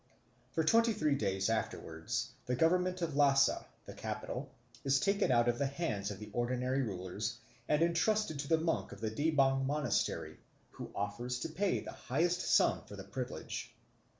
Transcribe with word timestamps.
For 0.53 0.63
twenty 0.63 0.93
three 0.93 1.13
days 1.13 1.47
afterwards 1.47 2.31
the 2.47 2.55
government 2.55 3.03
of 3.03 3.15
Lhasa, 3.15 3.67
the 3.85 3.93
capital, 3.93 4.49
is 4.83 4.99
taken 4.99 5.31
out 5.31 5.47
of 5.47 5.59
the 5.59 5.67
hands 5.67 6.09
of 6.09 6.17
the 6.17 6.31
ordinary 6.33 6.81
rulers 6.81 7.37
and 7.69 7.83
entrusted 7.83 8.39
to 8.39 8.47
the 8.47 8.57
monk 8.57 8.91
of 8.91 8.99
the 8.99 9.11
Debang 9.11 9.63
monastery 9.67 10.37
who 10.71 10.91
offers 10.95 11.37
to 11.41 11.49
pay 11.49 11.81
the 11.81 11.91
highest 11.91 12.41
sum 12.41 12.81
for 12.87 12.95
the 12.95 13.03
privilege. 13.03 13.75